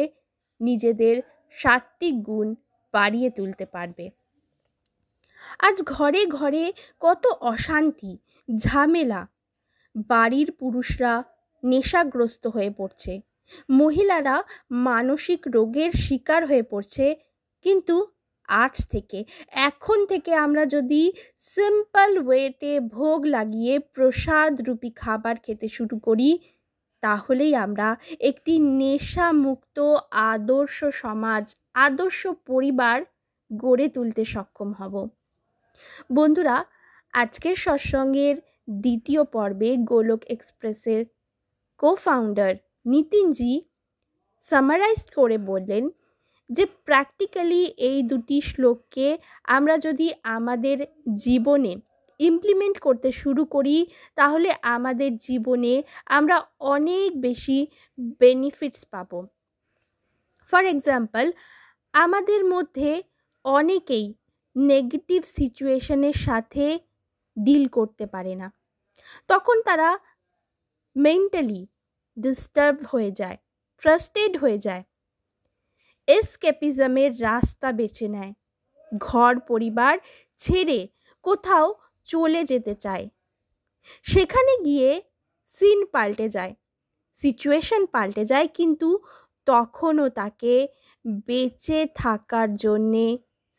নিজেদের 0.62 1.16
সাত্বিক 1.58 2.16
গুণ 2.22 2.48
বাড়িয়ে 2.94 3.30
তুলতে 3.30 3.66
পারবে 3.66 4.06
আজ 5.60 5.78
ঘরে 5.88 6.22
ঘরে 6.30 6.64
কত 7.02 7.24
অশান্তি 7.44 8.12
ঝামেলা 8.50 9.22
বাড়ির 10.10 10.50
পুরুষরা 10.52 11.14
নেশাগ্রস্ত 11.64 12.44
হয়ে 12.48 12.72
পড়ছে 12.78 13.14
মহিলারা 13.70 14.36
মানসিক 14.86 15.42
রোগের 15.48 15.92
শিকার 15.98 16.42
হয়ে 16.46 16.64
পড়ছে 16.64 17.06
কিন্তু 17.66 17.96
আজ 18.60 18.76
থেকে 18.94 19.20
এখন 19.68 20.00
থেকে 20.06 20.32
আমরা 20.36 20.64
যদি 20.66 21.02
সিম্পল 21.48 22.12
ওয়েতে 22.20 22.72
ভোগ 22.92 23.20
লাগিয়ে 23.28 23.74
প্রসাদ 23.94 24.54
রূপী 24.68 24.90
খাবার 24.96 25.36
খেতে 25.46 25.68
শুরু 25.68 25.96
করি 26.00 26.30
তাহলেই 27.04 27.54
আমরা 27.56 27.88
একটি 28.22 28.54
নেশামুক্ত 28.80 29.78
আদর্শ 30.32 30.78
সমাজ 30.96 31.46
আদর্শ 31.78 32.22
পরিবার 32.48 32.98
গড়ে 33.52 33.88
তুলতে 33.88 34.24
সক্ষম 34.26 34.70
হব 34.74 34.96
বন্ধুরা 36.10 36.58
আজকের 37.14 37.56
সৎসঙ্গের 37.56 38.36
দ্বিতীয় 38.82 39.22
পর্বে 39.34 39.70
গোলক 39.84 40.22
এক্সপ্রেসের 40.26 41.02
কোফাউন্ডার 41.80 42.54
নিতিনজি 42.86 43.54
সামারাইজড 44.46 45.08
করে 45.16 45.38
বললেন 45.48 45.84
যে 46.52 46.64
প্র্যাকটিক্যালি 46.86 47.62
এই 47.90 48.00
দুটি 48.04 48.38
শ্লোককে 48.42 49.08
আমরা 49.48 49.76
যদি 49.78 50.08
আমাদের 50.30 50.78
জীবনে 51.18 51.74
ইমপ্লিমেন্ট 52.20 52.78
করতে 52.80 53.10
শুরু 53.12 53.44
করি 53.46 53.78
তাহলে 54.18 54.50
আমাদের 54.76 55.12
জীবনে 55.18 55.74
আমরা 56.08 56.38
অনেক 56.68 57.10
বেশি 57.22 57.58
বেনিফিটস 58.22 58.82
পাবো 58.86 59.20
ফর 60.50 60.64
এক্সাম্পল 60.66 61.26
আমাদের 61.94 62.42
মধ্যে 62.46 62.92
অনেকেই 63.46 64.06
নেগেটিভ 64.56 65.22
সিচুয়েশনের 65.38 66.18
সাথে 66.18 66.66
ডিল 67.38 67.64
করতে 67.68 68.06
পারে 68.06 68.34
না 68.36 68.48
তখন 69.30 69.58
তারা 69.66 69.90
মেন্টালি 70.96 71.62
ডিস্টার্ব 72.18 72.78
হয়ে 72.86 73.12
যায় 73.12 73.38
ফ্রাস্টেড 73.82 74.34
হয়ে 74.38 74.58
যায় 74.58 74.84
এসকেপিজমের 76.08 77.12
রাস্তা 77.22 77.70
বেছে 77.72 78.08
নেয় 78.08 78.34
ঘর 79.02 79.34
পরিবার 79.48 79.94
ছেড়ে 80.40 80.80
কোথাও 81.26 81.68
চলে 82.08 82.42
যেতে 82.44 82.74
চায় 82.76 83.06
সেখানে 84.06 84.54
গিয়ে 84.66 84.90
সিন 85.56 85.80
পাল্টে 85.94 86.28
যায় 86.30 86.54
সিচুয়েশন 87.18 87.82
পাল্টে 87.86 88.24
যায় 88.26 88.48
কিন্তু 88.48 88.90
তখনও 89.48 90.08
তাকে 90.10 90.54
বেঁচে 91.28 91.80
থাকার 91.96 92.50
জন্যে 92.56 93.06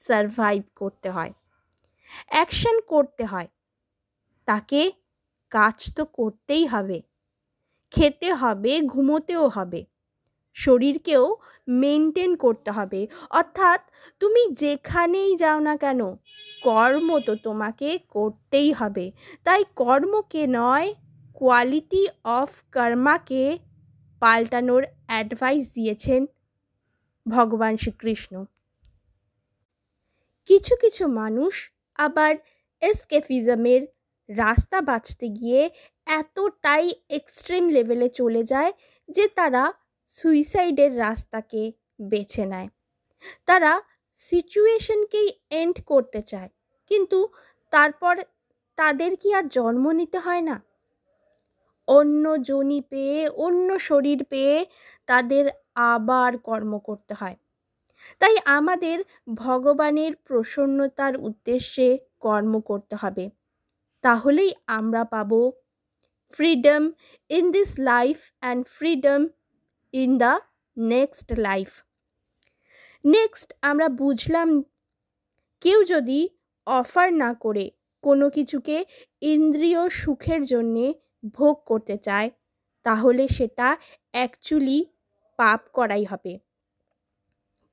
সারভাইভ 0.01 0.63
করতে 0.77 1.09
হয় 1.11 1.33
অ্যাকশন 2.29 2.77
করতে 2.87 3.25
হয় 3.25 3.49
তাকে 4.49 4.81
কাজ 5.53 5.79
তো 5.97 6.03
করতেই 6.13 6.65
হবে 6.67 6.99
খেতে 7.93 8.29
হবে 8.33 8.73
ঘুমোতেও 8.83 9.45
হবে 9.49 9.81
শরীরকেও 10.57 11.25
মেনটেন 11.75 12.31
করতে 12.37 12.71
হবে 12.71 13.01
অর্থাৎ 13.31 13.81
তুমি 14.21 14.43
যেখানেই 14.55 15.33
যাও 15.37 15.59
না 15.61 15.75
কেন 15.77 16.01
কর্ম 16.63 17.09
তো 17.19 17.33
তোমাকে 17.45 17.89
করতেই 18.09 18.71
হবে 18.73 19.07
তাই 19.47 19.63
কর্মকে 19.77 20.43
নয় 20.57 20.89
কোয়ালিটি 21.37 22.03
অফ 22.33 22.51
কর্মাকে 22.73 23.43
পাল্টানোর 24.23 24.83
অ্যাডভাইস 25.07 25.65
দিয়েছেন 25.75 26.21
ভগবান 27.27 27.73
শ্রীকৃষ্ণ 27.77 28.35
কিছু 30.49 30.75
কিছু 30.77 31.05
মানুষ 31.21 31.55
আবার 31.99 32.33
এসকেফিজমের 32.83 33.83
রাস্তা 34.29 34.79
বাঁচতে 34.81 35.27
গিয়ে 35.31 35.63
এতটাই 36.11 36.87
এক্সট্রিম 37.11 37.65
লেভেলে 37.69 38.09
চলে 38.11 38.43
যায় 38.43 38.73
যে 39.09 39.25
তারা 39.37 39.65
সুইসাইডের 40.17 40.93
রাস্তাকে 40.99 41.63
বেছে 42.11 42.45
নেয় 42.47 42.69
তারা 43.47 43.73
সিচুয়েশনকেই 44.21 45.29
এন্ড 45.51 45.77
করতে 45.87 46.21
চায় 46.23 46.51
কিন্তু 46.91 47.19
তারপর 47.73 48.15
তাদের 48.79 49.13
কি 49.17 49.29
আর 49.35 49.45
জন্ম 49.49 49.85
নিতে 49.91 50.19
হয় 50.19 50.45
না 50.45 50.57
অন্য 51.89 52.25
জনি 52.49 52.81
পেয়ে 52.91 53.21
অন্য 53.37 53.69
শরীর 53.81 54.21
পেয়ে 54.25 54.57
তাদের 55.09 55.45
আবার 55.89 56.33
কর্ম 56.39 56.73
করতে 56.79 57.13
হয় 57.15 57.37
তাই 58.21 58.35
আমাদের 58.49 58.97
ভগবানের 59.37 60.13
প্রসন্নতার 60.27 61.15
উদ্দেশ্যে 61.19 61.89
কর্ম 62.21 62.53
করতে 62.61 62.95
হবে 62.97 63.25
তাহলেই 64.05 64.51
আমরা 64.69 65.03
পাব 65.05 65.31
freedom 66.33 66.83
in 67.31 67.45
this 67.53 67.71
life 67.85 68.19
and 68.33 68.63
freedom 68.77 69.21
in 69.95 70.11
the 70.19 70.33
next 70.77 71.29
life 71.39 71.71
next 73.05 73.49
আমরা 73.63 73.89
বুঝলাম 74.01 74.49
কেউ 75.63 75.79
যদি 75.85 76.21
অফার 76.67 77.09
না 77.15 77.31
করে 77.35 77.65
কোনো 78.05 78.27
কিছুকে 78.31 78.77
ইন্দ্রিয় 79.25 79.83
সুখের 80.01 80.43
জন্যে 80.47 80.87
ভোগ 81.37 81.57
করতে 81.67 81.97
চায় 81.99 82.29
তাহলে 82.85 83.25
সেটা 83.29 83.69
অ্যাকচুয়ালি 84.15 84.79
পাপ 85.39 85.61
করাই 85.73 86.05
হবে 86.05 86.33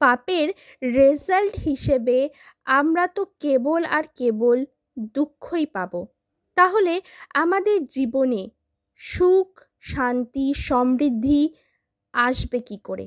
পাপের 0.02 0.48
রেজাল্ট 0.94 1.54
হিসেবে 1.60 2.18
আমরা 2.72 3.06
তো 3.08 3.22
কেবল 3.42 3.82
আর 3.88 4.06
কেবল 4.18 4.58
দুঃখই 5.16 5.66
পাব 5.76 5.94
তাহলে 6.58 6.94
আমাদের 7.34 7.78
জীবনে 7.88 8.42
সুখ 9.02 9.50
শান্তি 9.84 10.48
সমৃদ্ধি 10.68 11.42
আসবে 12.14 12.60
কি 12.60 12.78
করে 12.86 13.06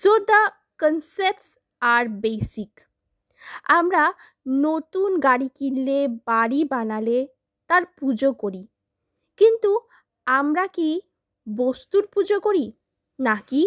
so 0.00 0.12
the 0.28 0.40
concepts 0.80 1.48
are 1.82 2.04
basic 2.22 2.72
আমরা 3.68 4.04
নতুন 4.64 5.10
গাড়ি 5.20 5.48
কিনলে 5.48 5.98
বাড়ি 6.26 6.60
বানালে 6.64 7.18
তার 7.70 7.82
পুজো 7.98 8.30
করি 8.32 8.62
কিন্তু 9.38 9.70
আমরা 10.26 10.64
কি 10.66 10.88
বস্তুর 11.46 12.04
পুজো 12.06 12.36
করি 12.40 12.64
নাকি 13.18 13.62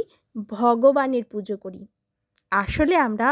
ভগবানের 0.53 1.25
পুজো 1.25 1.55
করি 1.57 1.81
আসলে 2.51 2.95
আমরা 2.97 3.29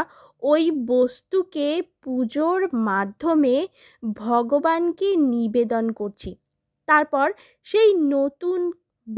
ওই 0.42 0.64
বস্তুকে 0.86 1.68
পুজোর 2.02 2.60
মাধ্যমে 2.84 3.56
ভগবানকে 4.16 5.08
নিবেদন 5.32 5.84
করছি 5.92 6.30
তারপর 6.88 7.26
সেই 7.66 7.90
নতুন 8.10 8.60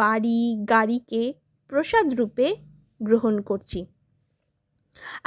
বাড়ি 0.00 0.40
গাড়িকে 0.68 1.22
প্রসাদ 1.72 2.06
রূপে 2.18 2.46
গ্রহণ 3.00 3.34
করছি 3.40 3.80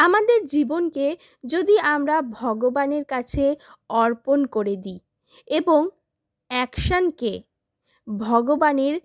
আমাদের 0.00 0.40
জীবনকে 0.46 1.08
যদি 1.44 1.76
আমরা 1.94 2.16
ভগবানের 2.34 3.04
কাছে 3.06 3.46
অর্পণ 4.00 4.40
করে 4.46 4.76
দিই 4.76 5.00
এবং 5.50 5.82
অ্যাকশানকে 6.52 7.34
ভগবানের 8.08 8.96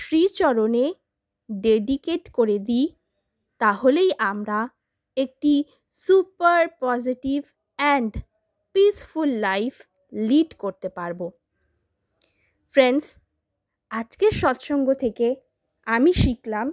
শ্রীচরণে 0.00 0.86
ডেডিকেট 1.48 2.22
করে 2.30 2.56
দিই 2.58 2.86
তাহলেই 3.60 4.10
আমরা 4.22 4.58
একটি 5.16 5.54
super 6.04 6.62
positive 6.80 7.40
and 7.78 8.12
peaceful 8.74 9.30
life 9.40 9.72
lead 10.12 10.50
করতে 10.58 10.88
পারব 10.88 11.20
ফ্রেন্ডস 12.74 13.06
আজকের 13.90 14.32
সৎসঙ্গ 14.32 14.86
থেকে 14.94 15.28
আমি 15.86 16.10
শিখলাম 16.12 16.66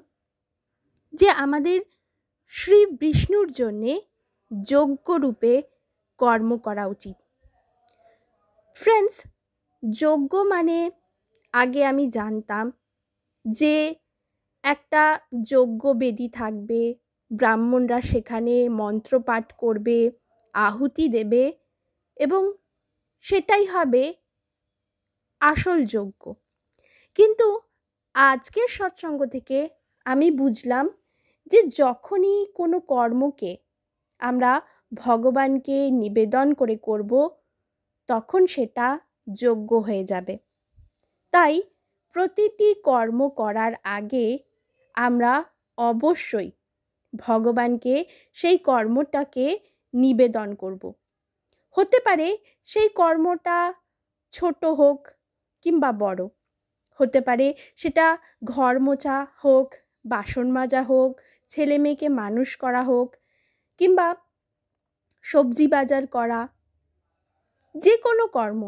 যে 1.13 1.29
আমাদের 1.35 1.79
শ্রী 2.53 2.79
বিষ্ণুর 2.99 3.47
জন্যে 3.53 3.93
যজ্ঞরূপে 4.51 5.53
কর্ম 6.19 6.49
করা 6.57 6.85
উচিত 6.85 7.17
ফ্রেন্ডস 8.77 9.15
যজ্ঞ 9.83 10.33
মানে 10.43 10.77
আগে 11.53 11.81
আমি 11.85 12.05
জানতাম 12.09 12.65
যে 13.45 13.75
একটা 14.63 15.03
যজ্ঞ 15.43 15.83
বেদি 15.93 16.27
থাকবে 16.29 16.81
ব্রাহ্মণরা 17.31 17.99
সেখানে 18.01 18.55
মন্ত্র 18.69 19.13
পাঠ 19.19 19.45
করবে 19.57 19.97
আহুতি 20.55 21.05
দেবে 21.07 21.43
এবং 22.17 22.43
সেটাই 23.25 23.65
হবে 23.65 24.03
আসল 25.41 25.77
যজ্ঞ 25.85 26.23
কিন্তু 27.15 27.47
আজকের 28.15 28.67
সৎসঙ্গ 28.67 29.19
থেকে 29.25 29.57
আমি 30.05 30.27
বুঝলাম 30.31 30.85
যে 31.51 31.59
যখনই 31.77 32.37
কোনো 32.55 32.77
কর্মকে 32.91 33.51
আমরা 34.21 34.51
ভগবানকে 34.97 35.77
নিবেদন 36.01 36.47
করে 36.53 36.75
করব 36.83 37.11
তখন 38.09 38.41
সেটা 38.45 38.87
যোগ্য 39.33 39.71
হয়ে 39.77 40.03
যাবে 40.03 40.33
তাই 41.33 41.53
প্রতিটি 42.15 42.69
কর্ম 42.83 43.19
করার 43.37 43.73
আগে 43.89 44.27
আমরা 44.95 45.33
অবশ্যই 45.77 46.49
ভগবানকে 47.13 47.95
সেই 48.37 48.57
কর্মটাকে 48.65 49.45
নিবেদন 49.93 50.49
করব 50.55 50.83
হতে 51.77 51.97
পারে 52.05 52.27
সেই 52.67 52.89
কর্মটা 52.95 53.57
ছোট 54.33 54.61
হোক 54.79 54.99
কিংবা 55.65 55.91
বড় 55.99 56.21
হতে 56.99 57.19
পারে 57.21 57.47
সেটা 57.77 58.05
ঘর 58.43 58.73
মোছা 58.79 59.17
হোক 59.43 59.67
বাসন 60.05 60.47
মাজা 60.51 60.81
হোক 60.83 61.11
ছেলে 61.51 61.77
মেয়েকে 61.77 62.07
মানুষ 62.21 62.49
করা 62.63 62.81
হোক 62.83 63.09
কিংবা 63.79 64.07
সবজি 65.25 65.65
বাজার 65.67 66.03
করা 66.07 66.41
যে 67.75 67.93
কোনো 68.03 68.23
কর্ম 68.27 68.61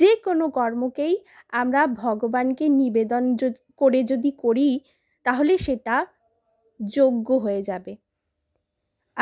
যে 0.00 0.10
কোনো 0.24 0.44
কর্মকেই 0.50 1.14
আমরা 1.52 1.82
ভগবানকে 1.96 2.66
নিবেদন 2.80 3.24
করে 3.80 4.00
যদি 4.02 4.30
করি 4.38 4.68
তাহলে 5.26 5.54
সেটা 5.58 5.96
যোগ্য 6.80 7.28
হয়ে 7.38 7.62
যাবে 7.62 7.92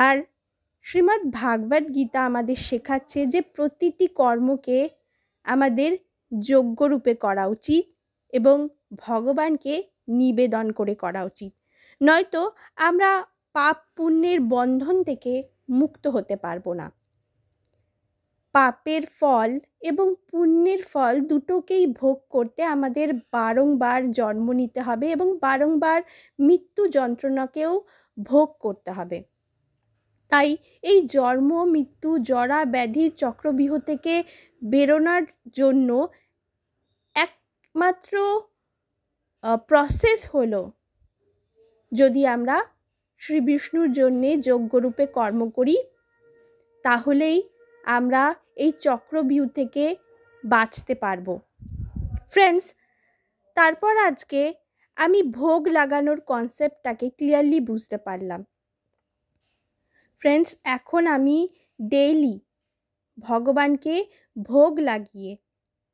আর 0.00 0.16
শ্রীমদ্ 0.86 1.24
ভাগবত 1.32 1.84
গীতা 1.94 2.20
আমাদের 2.24 2.58
শেখাচ্ছে 2.58 3.20
যে 3.26 3.40
প্রতিটি 3.54 4.06
কর্মকে 4.16 4.78
আমাদের 5.46 5.90
যোগ্যরূপে 6.32 7.12
করা 7.14 7.44
উচিত 7.46 7.84
এবং 8.32 8.56
ভগবানকে 8.98 9.74
নিবেদন 10.10 10.66
করে 10.72 10.94
করা 10.94 11.22
উচিত 11.24 11.52
নয়তো 12.00 12.42
আমরা 12.78 13.10
পাপ 13.54 13.76
পুণ্যের 13.96 14.38
বন্ধন 14.48 14.96
থেকে 15.02 15.32
মুক্ত 15.70 16.04
হতে 16.06 16.34
পারবো 16.36 16.70
না 16.74 16.86
পাপের 18.54 19.04
ফল 19.20 19.50
এবং 19.80 20.06
পুণ্যের 20.26 20.80
ফল 20.92 21.14
দুটোকেই 21.20 21.84
ভোগ 21.92 22.16
করতে 22.30 22.60
আমাদের 22.64 23.08
বারংবার 23.32 24.00
জন্ম 24.12 24.46
নিতে 24.52 24.80
হবে 24.82 25.06
এবং 25.10 25.28
বারংবার 25.38 26.00
মৃত্যু 26.38 26.82
যন্ত্রণাকেও 26.88 27.72
ভোগ 28.18 28.48
করতে 28.60 28.90
হবে 28.92 29.18
তাই 30.32 30.48
এই 30.82 30.98
জন্ম 31.08 31.50
মৃত্যু 31.64 32.10
জরা 32.18 32.60
ব্যাধির 32.64 33.10
চক্রবিহ 33.14 33.72
থেকে 33.78 34.14
বেরোনোর 34.62 35.24
জন্য 35.52 35.88
একমাত্র 37.16 38.14
প্রসেস 39.68 40.20
হলো 40.34 40.62
যদি 41.92 42.22
আমরা 42.26 42.56
শ্রী 43.20 43.38
বিষ্ণুর 43.40 43.88
জন্যে 43.92 44.30
যজ্ঞরূপে 44.46 45.04
কর্ম 45.16 45.40
করি 45.56 45.76
তাহলেই 46.84 47.38
আমরা 47.84 48.22
এই 48.56 48.72
চক্রভিউ 48.80 49.44
থেকে 49.58 49.84
বাঁচতে 50.44 50.94
পারবো 50.94 51.34
ফ্রেন্ডস 52.32 52.66
তারপর 53.56 53.92
আজকে 54.08 54.40
আমি 54.96 55.20
ভোগ 55.32 55.60
লাগানোর 55.68 56.18
কনসেপ্টটাকে 56.28 57.06
ক্লিয়ারলি 57.10 57.58
বুঝতে 57.60 57.96
পারলাম 58.06 58.40
ফ্রেন্ডস 60.22 60.50
এখন 60.76 61.02
আমি 61.06 61.36
ডেইলি 61.80 62.36
ভগবানকে 63.18 63.94
ভোগ 64.46 64.72
লাগিয়ে 64.80 65.32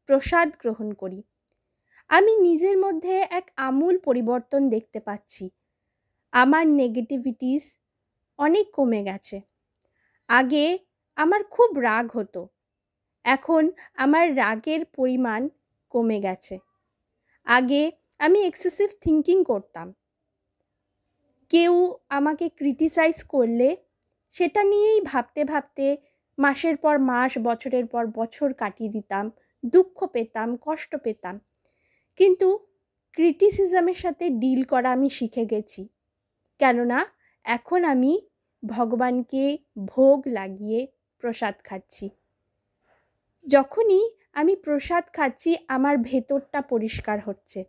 প্রসাদ 0.09 0.49
গ্রহণ 0.63 0.89
করি 0.93 1.21
আমি 2.11 2.33
নিজের 2.43 2.77
মধ্যে 2.79 3.15
এক 3.31 3.47
আমূল 3.59 3.95
পরিবর্তন 3.99 4.63
দেখতে 4.69 4.99
পাচ্ছি 5.07 5.45
আমার 6.35 6.65
নেগেটিভিটিস 6.75 7.65
অনেক 8.39 8.67
কমে 8.73 9.01
গেছে 9.03 9.37
আগে 10.29 10.67
আমার 11.17 11.41
খুব 11.51 11.71
রাগ 11.81 12.07
হতো 12.15 12.43
এখন 13.25 13.63
আমার 13.97 14.25
রাগের 14.37 14.83
পরিমাণ 14.97 15.41
কমে 15.95 16.19
গেছে 16.21 16.55
আগে 17.47 17.83
আমি 18.21 18.39
এক্সেসিভ 18.43 18.89
থিঙ্কিং 19.03 19.39
করতাম 19.45 19.89
কেউ 21.51 21.75
আমাকে 22.09 22.47
ক্রিটিসাইজ 22.59 23.17
করলে 23.25 23.69
সেটা 24.37 24.61
নিয়েই 24.63 25.01
ভাবতে 25.01 25.41
ভাবতে 25.45 25.87
মাসের 26.39 26.77
পর 26.77 26.95
মাস 27.11 27.33
বছরের 27.39 27.87
পর 27.87 28.05
বছর 28.15 28.49
কাটিয়ে 28.53 28.91
দিতাম 28.91 29.25
দুঃখ 29.65 29.99
পেতাম 30.07 30.49
কষ্ট 30.63 30.93
পেতাম 30.97 31.35
কিন্তু 32.21 32.49
ক্রিটিসিজমের 33.17 33.99
সাথে 33.99 34.25
ডিল 34.39 34.61
করা 34.65 34.89
আমি 34.93 35.09
শিখে 35.11 35.45
গেছি 35.47 35.83
কেননা 36.61 36.99
এখন 37.45 37.81
আমি 37.85 38.13
ভগবানকে 38.63 39.45
ভোগ 39.87 40.19
লাগিয়ে 40.29 40.81
প্রসাদ 41.23 41.55
খাচ্ছি 41.65 42.07
যখনই 43.47 44.05
আমি 44.35 44.55
প্রসাদ 44.57 45.05
খাচ্ছি 45.13 45.51
আমার 45.69 45.95
ভেতরটা 45.99 46.61
পরিষ্কার 46.63 47.19
হচ্ছে 47.21 47.61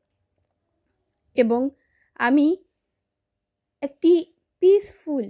এবং 1.36 1.62
আমি 2.20 2.48
একটি 3.84 4.14
পিসফুল 4.62 5.26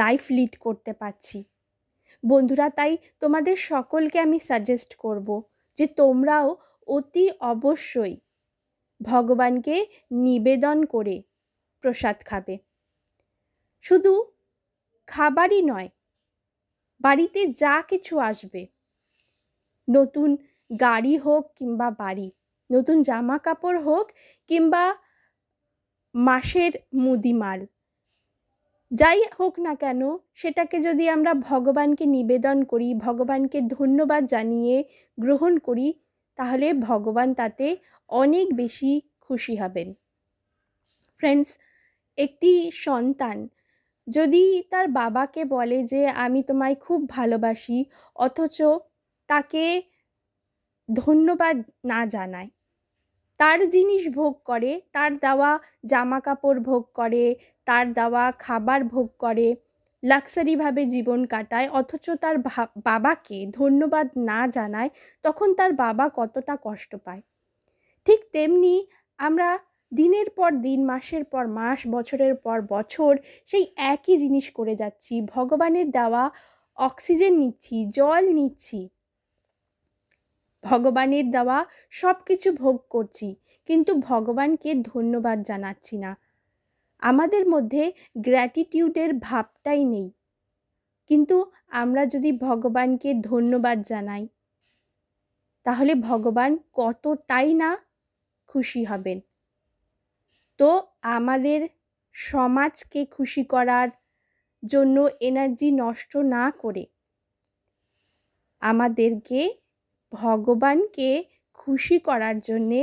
লাইফ 0.00 0.22
লিড 0.30 0.54
করতে 0.56 0.92
পারছি 0.92 1.38
বন্ধুরা 2.24 2.66
তাই 2.68 2.92
তোমাদের 3.20 3.56
সকলকে 3.70 4.18
আমি 4.20 4.38
সাজেস্ট 4.40 4.90
করব 4.94 5.28
যে 5.76 5.86
তোমরাও 5.96 6.48
অতি 6.88 7.24
অবশ্যই 7.44 8.14
ভগবানকে 9.00 9.76
নিবেদন 10.20 10.78
করে 10.86 11.16
প্রসাদ 11.84 12.18
খাবে 12.24 12.54
শুধু 13.84 14.12
খাবারই 15.08 15.60
নয় 15.62 15.88
বাড়িতে 17.00 17.40
যা 17.52 17.74
কিছু 17.90 18.14
আসবে 18.20 18.62
নতুন 19.88 20.30
গাড়ি 20.70 21.14
হোক 21.16 21.42
কিংবা 21.56 21.88
বাড়ি 22.00 22.28
নতুন 22.70 22.96
জামা 23.02 23.36
কাপড় 23.38 23.78
হোক 23.80 24.06
কিংবা 24.50 24.84
মাসের 26.14 26.72
মুদিমাল 26.96 27.60
যাই 28.92 29.20
হোক 29.38 29.54
না 29.58 29.72
কেন 29.74 30.00
সেটাকে 30.34 30.76
যদি 30.80 31.04
আমরা 31.08 31.32
ভগবানকে 31.48 32.04
নিবেদন 32.06 32.58
করি 32.62 32.88
ভগবানকে 32.96 33.58
ধন্যবাদ 33.76 34.22
জানিয়ে 34.26 34.76
গ্রহণ 35.18 35.52
করি 35.58 35.88
তাহলে 36.38 36.66
ভগবান 36.80 37.28
তাতে 37.34 37.66
অনেক 38.10 38.46
বেশি 38.54 38.92
খুশি 39.20 39.54
হবেন 39.56 39.88
ফ্রেন্ডস 41.20 41.50
একটি 42.20 42.52
সন্তান 42.80 43.36
যদি 44.06 44.44
তার 44.70 44.86
বাবাকে 44.92 45.42
বলে 45.54 45.78
যে 45.82 46.02
আমি 46.16 46.40
তোমায় 46.42 46.76
খুব 46.76 47.00
ভালোবাসি 47.08 47.78
অথচ 48.16 48.58
তাকে 49.28 49.64
ধন্যবাদ 50.88 51.56
না 51.84 52.00
জানায় 52.06 52.50
তার 53.40 53.60
জিনিস 53.70 54.02
ভোগ 54.10 54.34
করে 54.44 54.72
তার 54.92 55.10
দেওয়া 55.18 55.50
জামা 55.84 56.18
কাপড় 56.20 56.58
ভোগ 56.60 56.82
করে 56.94 57.24
তার 57.66 57.84
দেওয়া 57.92 58.24
খাবার 58.38 58.80
ভোগ 58.84 59.08
করে 59.18 59.48
লাক্সারিভাবে 60.02 60.82
জীবন 60.86 61.20
কাটায় 61.26 61.68
অথচ 61.70 62.06
তার 62.22 62.36
বাবাকে 62.84 63.38
ধন্যবাদ 63.50 64.06
না 64.22 64.40
জানায় 64.48 64.90
তখন 65.24 65.48
তার 65.54 65.70
বাবা 65.74 66.04
কতটা 66.16 66.54
কষ্ট 66.64 66.92
পায় 67.04 67.22
ঠিক 68.06 68.20
তেমনি 68.32 68.74
আমরা 69.18 69.48
দিনের 69.92 70.28
পর 70.30 70.50
দিন 70.60 70.80
মাসের 70.84 71.24
পর 71.24 71.44
মাস 71.48 71.78
বছরের 71.86 72.34
পর 72.36 72.58
বছর 72.70 73.12
সেই 73.46 73.64
একই 73.76 74.16
জিনিস 74.18 74.46
করে 74.50 74.74
যাচ্ছি 74.74 75.14
ভগবানের 75.26 75.88
দেওয়া 75.90 76.24
অক্সিজেন 76.78 77.34
নিচ্ছি 77.38 77.76
জল 77.88 78.24
নিচ্ছি 78.32 78.80
ভগবানের 80.64 81.26
দেওয়া 81.30 81.58
সব 81.92 82.16
কিছু 82.26 82.48
ভোগ 82.52 82.76
করছি 82.90 83.28
কিন্তু 83.68 83.92
ভগবানকে 84.00 84.70
ধন্যবাদ 84.84 85.38
জানাচ্ছি 85.42 85.96
না 85.98 86.12
আমাদের 87.02 87.44
মধ্যে 87.48 87.84
গ্র্যাটিটিউডের 88.16 89.10
ভাবটাই 89.18 89.84
নেই 89.84 90.08
কিন্তু 91.10 91.36
আমরা 91.72 92.02
যদি 92.06 92.30
ভগবানকে 92.38 93.10
ধন্যবাদ 93.22 93.78
জানাই 93.82 94.24
তাহলে 95.66 95.92
ভগবান 95.94 96.50
কতটাই 96.72 97.50
না 97.54 97.70
খুশি 98.48 98.84
হবেন 98.84 99.18
তো 100.60 100.70
আমাদের 101.10 101.60
সমাজকে 102.14 103.00
খুশি 103.06 103.42
করার 103.44 103.88
জন্য 104.62 104.96
এনার্জি 105.20 105.68
নষ্ট 105.72 106.12
না 106.34 106.44
করে 106.62 106.84
আমাদেরকে 108.62 109.40
ভগবানকে 110.12 111.08
খুশি 111.54 111.96
করার 111.98 112.36
জন্যে 112.40 112.82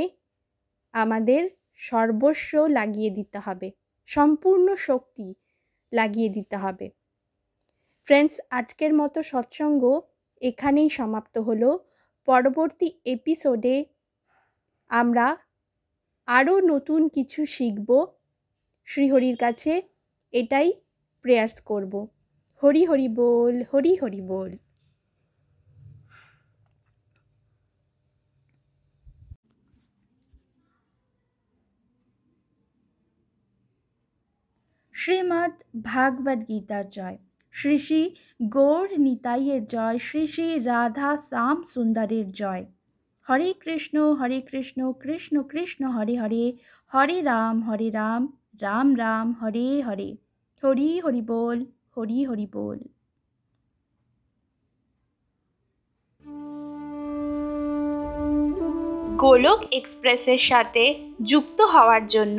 আমাদের 0.94 1.42
সর্বস্ব 1.80 2.52
লাগিয়ে 2.68 3.10
দিতে 3.10 3.38
হবে 3.38 3.68
সম্পূর্ণ 4.08 4.66
শক্তি 4.74 5.28
লাগিয়ে 5.92 6.30
দিতে 6.32 6.56
হবে 6.56 6.86
ফ্রেন্ডস 8.08 8.36
আজকের 8.50 8.92
মতো 8.94 9.18
সৎসঙ্গ 9.22 9.82
এখানেই 10.42 10.90
সমাপ্ত 10.90 11.34
হলো 11.38 11.70
পরবর্তী 12.28 12.88
এপিসোডে 13.06 13.76
আমরা 14.90 15.26
আরও 16.28 16.54
নতুন 16.72 17.00
কিছু 17.08 17.40
শিখব 17.46 17.90
শ্রীহরির 18.88 19.36
কাছে 19.36 19.72
এটাই 20.32 20.68
প্রেয়ার্স 21.24 21.56
করব 21.62 21.92
হরি 22.62 22.82
হরি 22.84 23.08
বল 23.18 23.54
হরি 23.70 23.92
হরি 23.96 24.22
বল 24.30 24.50
শ্রীমৎ 34.94 35.54
ভাগবত 35.84 36.40
গীতার 36.48 36.86
জয় 36.88 37.16
শ্রী 37.54 37.76
শ্রী 37.78 38.02
গৌর 38.48 38.88
নিতাইয়ের 38.98 39.62
জয় 39.66 39.98
শ্রী 39.98 40.22
শ্রী 40.26 40.48
রাধা 40.66 41.10
শ্যাম 41.28 41.58
সুন্দরের 41.72 42.26
জয় 42.32 42.64
হরে 43.28 43.50
কৃষ্ণ 43.60 43.96
হরে 44.12 44.38
কৃষ্ণ 44.40 44.80
কৃষ্ণ 44.92 45.34
কৃষ্ণ 45.42 45.82
হরে 45.90 46.14
হরে 46.18 46.44
হরে 46.92 47.16
রাম 47.22 47.56
হরে 47.62 47.88
রাম 47.90 48.22
রাম 48.62 48.88
রাম 48.96 49.26
হরে 49.32 49.68
হরে 49.82 50.08
হরি 50.62 50.90
হরি 51.00 51.22
বল 51.22 51.58
হরি 51.96 52.18
হরি 52.24 52.46
বল 52.52 52.78
গোলক 59.16 59.60
এক্সপ্রেসের 59.72 60.38
সাথে 60.38 60.84
যুক্ত 61.22 61.58
হওয়ার 61.62 62.02
জন্য 62.06 62.38